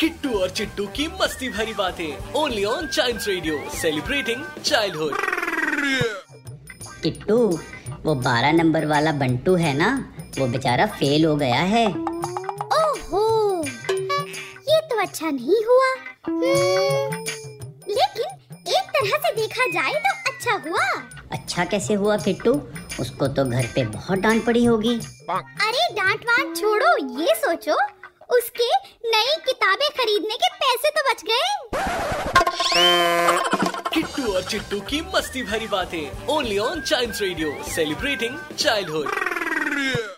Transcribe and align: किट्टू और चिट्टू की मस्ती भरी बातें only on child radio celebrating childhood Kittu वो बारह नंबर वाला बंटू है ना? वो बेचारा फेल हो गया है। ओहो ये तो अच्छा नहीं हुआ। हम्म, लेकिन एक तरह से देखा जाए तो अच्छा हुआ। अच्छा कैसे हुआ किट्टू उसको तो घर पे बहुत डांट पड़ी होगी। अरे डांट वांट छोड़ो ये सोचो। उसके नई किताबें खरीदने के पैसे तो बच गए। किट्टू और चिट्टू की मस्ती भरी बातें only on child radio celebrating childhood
किट्टू 0.00 0.38
और 0.38 0.50
चिट्टू 0.50 0.86
की 0.86 1.06
मस्ती 1.20 1.48
भरी 1.48 1.72
बातें 1.74 2.32
only 2.32 2.64
on 2.64 2.86
child 2.86 3.20
radio 3.28 3.58
celebrating 3.70 4.44
childhood 4.64 5.16
Kittu 7.02 7.36
वो 8.04 8.14
बारह 8.14 8.52
नंबर 8.52 8.86
वाला 8.86 9.12
बंटू 9.12 9.54
है 9.56 9.72
ना? 9.78 9.90
वो 10.38 10.46
बेचारा 10.46 10.86
फेल 10.86 11.24
हो 11.24 11.34
गया 11.36 11.60
है। 11.74 11.86
ओहो 12.78 13.22
ये 14.70 14.80
तो 14.90 15.00
अच्छा 15.02 15.30
नहीं 15.30 15.64
हुआ। 15.64 15.92
हम्म, 16.26 17.24
लेकिन 17.88 18.28
एक 18.78 18.90
तरह 18.96 19.16
से 19.18 19.34
देखा 19.36 19.66
जाए 19.78 19.94
तो 20.06 20.12
अच्छा 20.32 20.52
हुआ। 20.68 21.17
अच्छा 21.58 21.70
कैसे 21.70 21.94
हुआ 21.94 22.16
किट्टू 22.16 22.50
उसको 23.00 23.26
तो 23.36 23.44
घर 23.44 23.66
पे 23.74 23.82
बहुत 23.84 24.18
डांट 24.18 24.44
पड़ी 24.46 24.64
होगी। 24.64 24.92
अरे 25.28 25.86
डांट 25.94 26.20
वांट 26.24 26.56
छोड़ो 26.56 26.90
ये 27.20 27.34
सोचो। 27.34 27.78
उसके 28.36 28.68
नई 29.06 29.34
किताबें 29.46 29.88
खरीदने 29.98 30.36
के 30.42 30.48
पैसे 30.60 30.90
तो 30.98 31.02
बच 31.08 31.24
गए। 31.30 31.48
किट्टू 33.94 34.32
और 34.32 34.42
चिट्टू 34.42 34.80
की 34.90 35.00
मस्ती 35.14 35.42
भरी 35.42 35.66
बातें 35.66 36.26
only 36.34 36.58
on 36.58 36.80
child 36.82 37.22
radio 37.22 37.48
celebrating 37.74 38.38
childhood 38.58 40.16